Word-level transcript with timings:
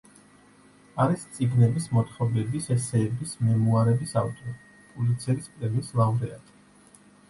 არის 1.03 1.25
წიგნების, 1.35 1.85
მოთხრობების 1.99 2.71
ესეების, 2.77 3.37
მემუარების 3.45 4.17
ავტორი, 4.27 4.59
პულიცერის 4.91 5.55
პრემიის 5.57 5.99
ლაურეატი. 6.03 6.63